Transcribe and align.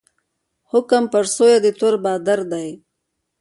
حکم 0.71 1.03
پر 1.13 1.25
سوی 1.35 1.55
د 1.63 1.67
تور 1.79 1.95
بادار 2.03 2.41
دی 2.51 2.69